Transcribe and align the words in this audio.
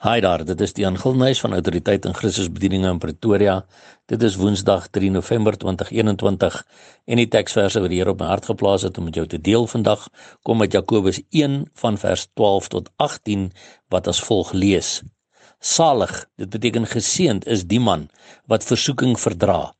Hi 0.00 0.22
daar, 0.24 0.40
dit 0.48 0.60
is 0.64 0.72
Dian 0.72 0.94
Gilnuys 0.96 1.42
van 1.44 1.52
Autoriteit 1.52 2.06
en 2.08 2.14
Christusbedieninge 2.16 2.88
in 2.88 2.98
Pretoria. 2.98 3.56
Dit 4.08 4.22
is 4.24 4.38
Woensdag 4.40 4.86
3 4.96 5.10
November 5.12 5.58
2021 5.60 6.56
en 7.04 7.20
die 7.20 7.26
teksverse 7.28 7.82
wat 7.84 7.92
die 7.92 7.98
Here 8.00 8.14
op 8.14 8.22
my 8.22 8.30
hart 8.30 8.48
geplaas 8.48 8.86
het 8.88 8.96
om 8.96 9.10
met 9.10 9.18
jou 9.20 9.26
te 9.28 9.36
deel 9.36 9.68
vandag 9.68 10.06
kom 10.48 10.64
uit 10.64 10.72
Jakobus 10.72 11.20
1 11.42 11.58
van 11.82 12.00
vers 12.00 12.24
12 12.32 12.70
tot 12.72 12.88
18 12.96 13.44
wat 13.92 14.08
as 14.08 14.22
volg 14.24 14.54
lees. 14.56 15.02
Salig, 15.60 16.16
dit 16.40 16.48
beteken 16.48 16.88
geseënd 16.88 17.44
is 17.44 17.68
die 17.68 17.84
man 17.90 18.08
wat 18.48 18.64
versoeking 18.64 19.20
verdra. 19.20 19.74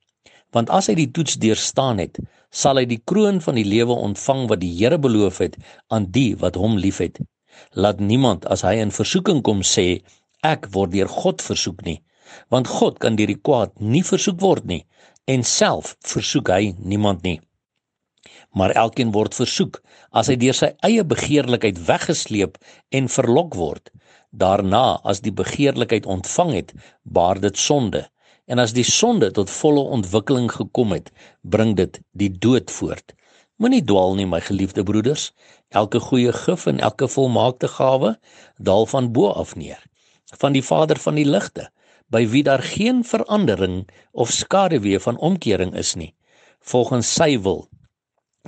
Want 0.52 0.68
as 0.68 0.92
hy 0.92 1.00
die 1.00 1.10
toets 1.16 1.40
deurstaan 1.40 2.04
het, 2.04 2.20
sal 2.52 2.76
hy 2.76 2.84
die 2.92 3.00
kroon 3.00 3.40
van 3.40 3.56
die 3.56 3.64
lewe 3.64 3.96
ontvang 3.96 4.50
wat 4.52 4.60
die 4.60 4.74
Here 4.84 5.00
beloof 5.00 5.40
het 5.48 5.56
aan 5.88 6.12
die 6.12 6.34
wat 6.36 6.60
hom 6.60 6.76
liefhet 6.76 7.24
laat 7.72 8.00
niemand 8.00 8.46
as 8.46 8.62
hy 8.66 8.76
in 8.82 8.94
versoeking 8.94 9.42
kom 9.46 9.64
sê 9.74 9.88
ek 10.46 10.70
word 10.74 10.94
deur 10.96 11.10
God 11.20 11.42
versoek 11.44 11.84
nie 11.88 12.00
want 12.48 12.68
God 12.68 12.98
kan 13.02 13.16
deur 13.18 13.30
die 13.30 13.42
kwaad 13.48 13.72
nie 13.80 14.02
versoek 14.06 14.40
word 14.42 14.66
nie 14.72 14.84
en 15.30 15.44
self 15.46 15.94
versoek 16.12 16.50
hy 16.50 16.74
niemand 16.78 17.22
nie. 17.26 17.38
Maar 18.56 18.74
elkeen 18.84 19.12
word 19.14 19.36
versoek 19.38 19.80
as 20.10 20.30
hy 20.30 20.36
deur 20.42 20.56
sy 20.58 20.72
eie 20.86 21.04
begeerlikheid 21.06 21.78
weggesleep 21.86 22.58
en 22.98 23.10
verlok 23.16 23.54
word. 23.58 23.92
Daarna 24.30 25.00
as 25.12 25.22
die 25.26 25.34
begeerlikheid 25.34 26.06
ontvang 26.06 26.56
het 26.56 26.74
baar 27.04 27.40
dit 27.42 27.58
sonde. 27.58 28.06
En 28.50 28.58
as 28.58 28.74
die 28.74 28.86
sonde 28.86 29.30
tot 29.34 29.52
volle 29.60 29.82
ontwikkeling 29.98 30.50
gekom 30.50 30.96
het 30.96 31.12
bring 31.42 31.76
dit 31.78 32.00
die 32.18 32.30
dood 32.30 32.70
voort 32.74 33.14
Moenie 33.60 33.82
dwaal 33.84 34.14
nie, 34.16 34.24
my 34.24 34.38
geliefde 34.40 34.80
broeders. 34.88 35.30
Elke 35.68 36.00
goeie 36.00 36.32
gif 36.32 36.62
en 36.70 36.78
elke 36.80 37.04
volmaakte 37.12 37.68
gawe 37.68 38.14
daal 38.56 38.86
van 38.88 39.10
bo 39.12 39.28
af 39.36 39.52
neer, 39.52 39.82
van 40.40 40.56
die 40.56 40.62
Vader 40.64 40.96
van 40.96 41.18
die 41.20 41.26
ligte, 41.28 41.66
by 42.08 42.22
wie 42.32 42.40
daar 42.46 42.64
geen 42.64 43.02
verandering 43.04 43.82
of 44.16 44.32
skaduwee 44.32 45.02
van 45.04 45.20
omkering 45.20 45.74
is 45.76 45.92
nie. 45.94 46.14
Volgens 46.72 47.12
sy 47.12 47.36
wil 47.44 47.66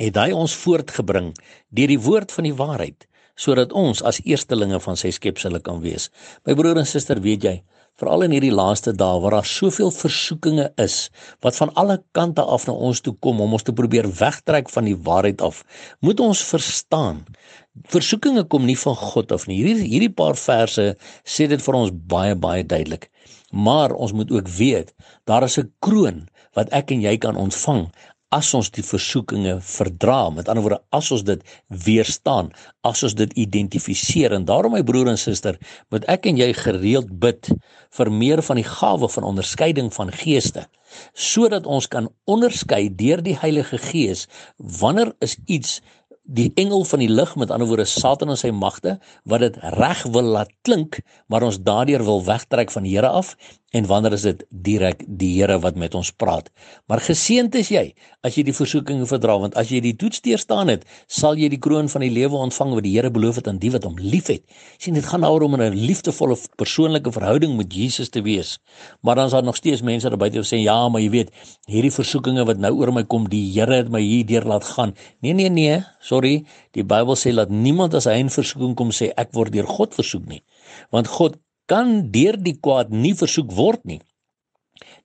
het 0.01 0.17
hy 0.17 0.31
ons 0.33 0.55
voortgebring 0.57 1.35
deur 1.69 1.93
die 1.93 2.01
woord 2.01 2.33
van 2.33 2.49
die 2.49 2.57
waarheid, 2.57 3.05
sodat 3.37 3.77
ons 3.77 4.01
as 4.01 4.23
eerstelinge 4.25 4.81
van 4.81 4.97
sy 4.97 5.13
skepsel 5.13 5.61
kan 5.61 5.85
wees. 5.85 6.09
My 6.49 6.57
broer 6.57 6.81
en 6.81 6.89
suster, 6.89 7.21
weet 7.21 7.45
jy, 7.45 7.59
veral 8.01 8.25
in 8.27 8.33
hierdie 8.37 8.55
laaste 8.55 8.93
dae 8.93 9.21
waar 9.21 9.37
daar 9.39 9.49
soveel 9.49 9.91
versoekinge 9.91 10.71
is 10.85 11.11
wat 11.45 11.57
van 11.57 11.75
alle 11.75 11.99
kante 12.13 12.43
af 12.43 12.67
na 12.67 12.73
ons 12.73 13.01
toe 13.01 13.15
kom 13.21 13.41
om 13.41 13.53
ons 13.53 13.67
te 13.67 13.73
probeer 13.73 14.09
wegtrek 14.21 14.71
van 14.71 14.89
die 14.89 14.97
waarheid 14.97 15.43
af 15.43 15.65
moet 16.01 16.21
ons 16.21 16.45
verstaan 16.53 17.25
versoekinge 17.93 18.45
kom 18.53 18.67
nie 18.69 18.77
van 18.79 18.97
God 18.99 19.33
af 19.33 19.47
nie. 19.49 19.59
Hierdie 19.63 19.89
hierdie 19.89 20.13
paar 20.13 20.37
verse 20.37 20.93
sê 21.25 21.49
dit 21.49 21.63
vir 21.65 21.79
ons 21.79 21.93
baie 22.13 22.35
baie 22.37 22.65
duidelik. 22.65 23.09
Maar 23.53 23.93
ons 23.93 24.13
moet 24.17 24.31
ook 24.33 24.49
weet 24.59 24.93
daar 25.29 25.45
is 25.49 25.59
'n 25.59 25.73
kroon 25.81 26.29
wat 26.55 26.69
ek 26.73 26.93
en 26.93 27.01
jy 27.01 27.17
kan 27.19 27.37
ontvang 27.37 27.89
as 28.33 28.51
ons 28.57 28.71
die 28.73 28.85
versoekinge 28.87 29.59
verdra 29.67 30.31
met 30.33 30.49
ander 30.49 30.65
woorde 30.65 30.81
as 30.97 31.11
ons 31.15 31.25
dit 31.29 31.43
weerstaan 31.87 32.51
as 32.89 33.03
ons 33.07 33.17
dit 33.19 33.33
identifiseer 33.45 34.33
en 34.37 34.47
daarom 34.49 34.75
my 34.77 34.83
broer 34.89 35.13
en 35.13 35.21
suster 35.21 35.59
moet 35.93 36.07
ek 36.13 36.29
en 36.31 36.41
jy 36.41 36.51
gereeld 36.57 37.13
bid 37.25 37.53
vir 37.99 38.13
meer 38.23 38.43
van 38.49 38.61
die 38.61 38.69
gawe 38.69 39.11
van 39.17 39.29
onderskeiding 39.33 39.93
van 39.95 40.13
geeste 40.23 40.67
sodat 41.17 41.69
ons 41.69 41.89
kan 41.93 42.09
onderskei 42.29 42.87
deur 43.01 43.23
die 43.25 43.37
Heilige 43.41 43.81
Gees 43.81 44.27
wanneer 44.81 45.13
is 45.25 45.39
iets 45.47 45.81
die 46.23 46.53
engel 46.55 46.85
van 46.87 47.03
die 47.03 47.11
lig 47.11 47.33
met 47.37 47.51
ander 47.51 47.67
woorde 47.67 47.89
Satan 47.89 48.31
en 48.31 48.39
sy 48.39 48.53
magte 48.55 48.99
wat 49.29 49.43
dit 49.43 49.57
reg 49.75 50.05
wil 50.15 50.29
laat 50.37 50.53
klink 50.67 51.01
maar 51.27 51.43
ons 51.43 51.59
daardeur 51.67 52.05
wil 52.07 52.23
wegtrek 52.25 52.71
van 52.71 52.87
die 52.87 52.95
Here 52.95 53.11
af 53.11 53.35
en 53.73 53.87
wanneer 53.89 54.13
is 54.13 54.25
dit 54.27 54.43
direk 54.51 55.05
die 55.09 55.31
Here 55.33 55.57
wat 55.65 55.79
met 55.81 55.95
ons 55.97 56.11
praat? 56.13 56.51
Maar 56.91 57.01
geseënd 57.01 57.55
is 57.57 57.71
jy 57.73 57.85
as 58.21 58.37
jy 58.37 58.45
die 58.45 58.55
versoekinge 58.57 59.07
verdra 59.09 59.39
want 59.41 59.57
as 59.61 59.71
jy 59.73 59.81
die 59.85 59.95
toets 59.97 60.21
deurstaan 60.25 60.69
het 60.69 60.85
sal 61.09 61.41
jy 61.41 61.49
die 61.53 61.61
kroon 61.63 61.89
van 61.89 62.05
die 62.05 62.11
lewe 62.13 62.37
ontvang 62.37 62.75
wat 62.77 62.85
die 62.85 62.93
Here 62.93 63.11
beloof 63.11 63.41
het 63.41 63.49
aan 63.49 63.61
die 63.63 63.71
wat 63.73 63.87
hom 63.89 63.97
liefhet. 63.97 64.45
Sien 64.77 64.99
dit 64.99 65.07
gaan 65.09 65.25
daaroor 65.25 65.47
om 65.49 65.57
'n 65.57 65.73
liefdevolle 65.73 66.37
persoonlike 66.57 67.13
verhouding 67.13 67.57
met 67.57 67.73
Jesus 67.73 68.09
te 68.09 68.23
wees. 68.23 68.59
Maar 69.01 69.17
dan 69.17 69.27
is 69.27 69.33
daar 69.33 69.45
nog 69.45 69.57
steeds 69.57 69.83
mense 69.83 70.09
daar 70.09 70.19
buite 70.19 70.37
wat 70.37 70.53
sê 70.53 70.61
ja 70.61 70.89
maar 70.89 71.01
jy 71.01 71.11
weet 71.11 71.31
hierdie 71.67 71.93
versoekinge 71.93 72.45
wat 72.45 72.59
nou 72.59 72.73
oor 72.77 72.93
my 72.93 73.05
kom 73.05 73.29
die 73.29 73.53
Here 73.53 73.75
het 73.75 73.89
my 73.89 74.01
hier 74.01 74.27
deur 74.27 74.45
laat 74.45 74.65
gaan. 74.65 74.95
Nee 75.21 75.33
nee 75.33 75.49
nee 75.49 75.85
sorry, 76.01 76.45
die 76.73 76.85
Bybel 76.85 77.17
sê 77.17 77.35
dat 77.35 77.51
niemand 77.51 77.95
as 77.95 78.05
hy 78.05 78.19
in 78.21 78.31
versoeking 78.31 78.75
kom 78.77 78.91
sê 78.91 79.13
ek 79.17 79.33
word 79.33 79.53
deur 79.53 79.67
God 79.67 79.95
versoek 79.95 80.27
nie. 80.27 80.43
Want 80.91 81.09
God 81.09 81.39
kan 81.73 81.93
deur 82.13 82.37
die 82.37 82.59
kwaad 82.61 82.91
nie 82.93 83.15
versoek 83.17 83.53
word 83.57 83.87
nie. 83.89 84.01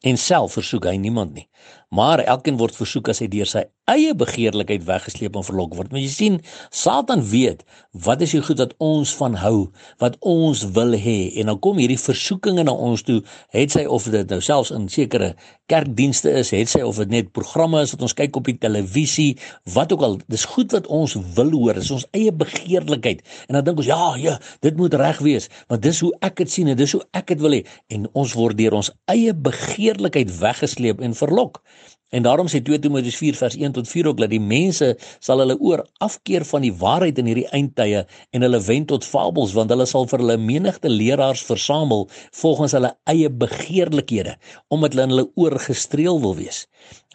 En 0.04 0.20
self 0.20 0.58
versoek 0.58 0.90
hy 0.90 0.98
niemand 1.00 1.38
nie. 1.38 1.48
Maar 1.90 2.20
elkeen 2.20 2.58
word 2.60 2.76
versoek 2.76 3.08
as 3.14 3.22
hy 3.24 3.30
deur 3.32 3.48
sy 3.48 3.62
eie 3.88 4.12
begeerlikheid 4.20 4.84
weggesleep 4.84 5.38
en 5.40 5.46
verlok 5.48 5.78
word. 5.78 5.94
Maar 5.94 6.02
jy 6.04 6.10
sien, 6.12 6.34
Satan 6.76 7.22
weet 7.24 7.64
wat 8.04 8.22
is 8.26 8.34
die 8.36 8.42
goed 8.44 8.60
wat 8.60 8.74
ons 8.84 9.14
van 9.16 9.38
hou, 9.40 9.70
wat 10.04 10.18
ons 10.20 10.66
wil 10.76 10.92
hê 11.00 11.32
en 11.40 11.48
dan 11.48 11.62
kom 11.64 11.80
hierdie 11.80 12.00
versoekinge 12.02 12.66
na 12.68 12.74
ons 12.76 13.06
toe, 13.08 13.22
het 13.56 13.72
sy 13.72 13.86
of 13.88 14.10
dit 14.12 14.34
nou 14.34 14.42
selfs 14.44 14.74
in 14.76 14.90
sekere 14.92 15.32
kerkdienste 15.72 16.34
is, 16.42 16.52
het 16.56 16.72
sy 16.72 16.84
of 16.84 17.00
dit 17.00 17.14
net 17.16 17.32
programme 17.36 17.80
is 17.84 17.96
wat 17.96 18.04
ons 18.10 18.16
kyk 18.20 18.36
op 18.40 18.52
die 18.52 18.58
televisie, 18.60 19.30
wat 19.72 19.96
ook 19.96 20.04
al, 20.04 20.20
dis 20.28 20.44
goed 20.52 20.76
wat 20.76 20.92
ons 20.92 21.16
wil 21.40 21.56
hoor, 21.56 21.80
dis 21.80 21.96
ons 21.96 22.08
eie 22.16 22.36
begeerlikheid. 22.36 23.24
En 23.48 23.58
dan 23.58 23.70
dink 23.70 23.80
ons, 23.84 23.90
ja, 23.90 24.12
ja, 24.20 24.36
dit 24.68 24.76
moet 24.80 25.00
reg 25.00 25.24
wees, 25.24 25.48
want 25.72 25.88
dis 25.88 26.04
hoe 26.04 26.12
ek 26.28 26.44
dit 26.44 26.52
sien 26.52 26.68
en 26.72 26.80
dis 26.80 26.96
hoe 26.96 27.04
ek 27.16 27.32
dit 27.32 27.44
wil 27.44 27.56
hê 27.56 27.64
en 27.96 28.12
ons 28.12 28.36
word 28.36 28.60
deur 28.60 28.76
ons 28.84 28.92
eie 29.12 29.32
begeerlikheid 29.32 30.36
weggesleep 30.44 31.00
en 31.04 31.16
verlok. 31.16 31.64
En 32.10 32.24
daarom 32.24 32.48
sê 32.48 32.62
2 32.64 32.80
Timoteus 32.80 33.18
4 33.20 33.36
vers 33.36 33.56
1 33.60 33.74
tot 33.76 33.88
4 33.88 34.08
ook 34.08 34.20
dat 34.22 34.32
die 34.32 34.40
mense 34.40 34.94
sal 35.20 35.42
hulle 35.44 35.58
oor 35.60 35.84
afkeer 36.04 36.46
van 36.48 36.64
die 36.64 36.72
waarheid 36.72 37.18
in 37.20 37.28
hierdie 37.28 37.50
eindtye 37.52 38.06
en 38.32 38.46
hulle 38.46 38.62
wend 38.64 38.88
tot 38.94 39.08
fabels 39.08 39.56
want 39.58 39.74
hulle 39.76 39.88
sal 39.90 40.08
vir 40.08 40.24
hulle 40.24 40.38
menigte 40.40 40.92
leraars 40.92 41.44
versamel 41.50 42.08
volgens 42.42 42.78
hulle 42.78 42.94
eie 43.12 43.32
begeerlikhede 43.44 44.38
omdat 44.72 44.96
hulle 44.96 45.08
in 45.10 45.16
hulle 45.16 45.28
oor 45.36 45.60
gestreel 45.60 46.22
wil 46.24 46.38
wees. 46.40 46.64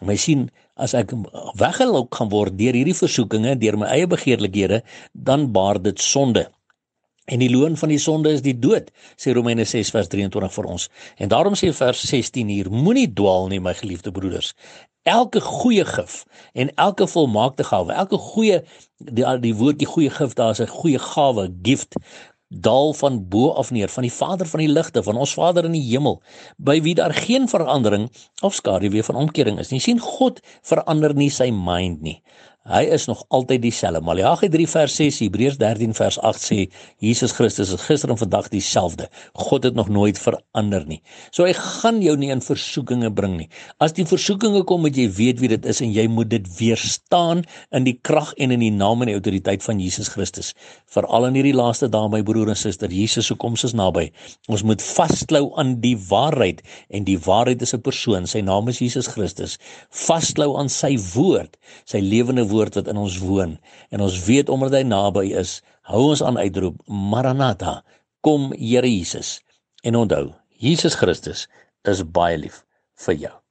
En 0.01 0.11
my 0.11 0.17
sien 0.19 0.45
as 0.77 0.93
ek 0.97 1.15
weggelok 1.57 2.13
gaan 2.13 2.29
word 2.29 2.57
deur 2.57 2.77
hierdie 2.77 2.97
versoekinge, 2.97 3.57
deur 3.61 3.77
my 3.77 3.89
eie 3.93 4.09
begeerlikhede, 4.09 4.81
dan 5.13 5.51
baar 5.53 5.81
dit 5.81 6.01
sonde. 6.01 6.47
En 7.31 7.39
die 7.39 7.49
loon 7.49 7.77
van 7.79 7.89
die 7.89 7.99
sonde 7.99 8.33
is 8.35 8.41
die 8.43 8.55
dood, 8.59 8.89
sê 9.15 9.31
Romeine 9.31 9.63
6 9.63 9.93
vers 9.95 10.09
23 10.11 10.51
vir 10.57 10.65
ons. 10.73 10.89
En 11.23 11.31
daarom 11.31 11.55
sê 11.55 11.71
vers 11.75 12.01
16 12.09 12.51
hier: 12.51 12.71
Moenie 12.71 13.07
dwaal 13.07 13.47
nie, 13.47 13.61
my 13.63 13.73
geliefde 13.79 14.11
broeders. 14.11 14.51
Elke 15.07 15.39
goeie 15.43 15.85
gif 15.85 16.23
en 16.53 16.69
elke 16.79 17.07
volmaakte 17.07 17.63
gawe, 17.67 17.91
elke 17.91 18.17
goeie 18.17 18.61
die 19.03 19.25
die 19.43 19.55
woordjie 19.55 19.87
goeie 19.87 20.11
gif, 20.11 20.35
daar's 20.39 20.61
'n 20.63 20.67
goeie 20.67 20.99
gawe, 20.99 21.49
gift 21.63 21.95
daal 22.53 22.93
van 22.93 23.27
bo 23.29 23.51
af 23.51 23.71
neer 23.71 23.89
van 23.89 24.05
die 24.05 24.13
Vader 24.13 24.47
van 24.47 24.59
die 24.59 24.69
ligte 24.69 25.03
van 25.03 25.17
ons 25.17 25.33
Vader 25.33 25.65
in 25.65 25.73
die 25.73 25.85
hemel 25.87 26.19
by 26.57 26.79
wie 26.85 26.93
daar 26.95 27.13
geen 27.13 27.47
verandering 27.49 28.09
of 28.41 28.53
skaduwee 28.53 29.03
van 29.03 29.15
omkering 29.15 29.59
is 29.59 29.71
nie 29.73 29.81
sien 29.81 29.99
God 29.99 30.41
verander 30.61 31.15
nie 31.17 31.31
sy 31.33 31.49
mind 31.49 32.01
nie 32.05 32.19
Hy 32.63 32.85
is 32.95 33.09
nog 33.09 33.25
altyd 33.27 33.59
dieselfde. 33.65 33.99
Malagi 33.99 34.47
3 34.47 34.65
vers 34.71 34.93
6, 34.95 35.17
Hebreërs 35.25 35.57
13 35.59 35.91
vers 35.97 36.15
8 36.23 36.39
sê 36.39 36.57
Jesus 37.03 37.33
Christus 37.35 37.73
is 37.75 37.81
gister 37.83 38.13
en 38.13 38.19
vandag 38.21 38.45
dieselfde. 38.53 39.09
God 39.35 39.65
het 39.67 39.75
nog 39.75 39.89
nooit 39.91 40.15
verander 40.15 40.85
nie. 40.87 41.01
So 41.35 41.43
hy 41.43 41.51
gaan 41.57 41.99
jou 41.99 42.13
nie 42.15 42.29
in 42.31 42.39
versoekinge 42.39 43.09
bring 43.11 43.35
nie. 43.41 43.49
As 43.83 43.91
die 43.97 44.05
versoekinge 44.07 44.61
kom, 44.69 44.85
moet 44.87 44.95
jy 44.95 45.09
weet 45.11 45.41
wie 45.43 45.49
dit 45.51 45.67
is 45.67 45.81
en 45.83 45.91
jy 45.91 46.05
moet 46.07 46.29
dit 46.31 46.47
weerstaan 46.55 47.41
in 47.75 47.83
die 47.83 47.97
krag 47.99 48.31
en 48.39 48.55
in 48.55 48.63
die 48.63 48.71
naam 48.71 49.03
en 49.03 49.11
die 49.11 49.17
autoriteit 49.19 49.67
van 49.67 49.83
Jesus 49.83 50.13
Christus. 50.15 50.53
Veral 50.87 51.27
in 51.27 51.41
hierdie 51.41 51.55
laaste 51.59 51.91
dae 51.91 52.07
my 52.15 52.23
broer 52.23 52.53
en 52.55 52.61
suster, 52.61 52.87
Jesus 52.87 53.27
se 53.27 53.35
koms 53.43 53.67
is 53.67 53.75
naby. 53.75 54.05
Ons 54.47 54.63
moet 54.63 54.79
vasklou 54.79 55.49
aan 55.59 55.75
die 55.83 55.97
waarheid 56.07 56.63
en 56.95 57.03
die 57.11 57.19
waarheid 57.27 57.59
is 57.67 57.75
'n 57.75 57.83
persoon. 57.83 58.23
Sy 58.23 58.39
naam 58.39 58.71
is 58.71 58.79
Jesus 58.79 59.11
Christus. 59.11 59.59
Vasklou 59.91 60.55
aan 60.55 60.71
sy 60.71 60.95
woord, 61.11 61.59
sy 61.83 61.99
lewende 61.99 62.52
woord 62.53 62.79
wat 62.79 62.89
in 62.91 63.01
ons 63.01 63.19
woon 63.25 63.57
en 63.89 64.05
ons 64.05 64.19
weet 64.27 64.51
omdat 64.53 64.77
hy 64.79 64.83
naby 64.87 65.27
is, 65.41 65.59
hou 65.89 66.05
ons 66.13 66.23
aan 66.23 66.39
uitroep 66.39 66.79
Maranatha, 66.87 67.81
kom 68.23 68.51
Here 68.55 68.87
Jesus. 68.87 69.41
En 69.83 69.99
onthou, 69.99 70.31
Jesus 70.55 70.95
Christus 70.95 71.47
is 71.83 72.05
baie 72.07 72.37
lief 72.39 72.63
vir 73.05 73.19
jou. 73.27 73.42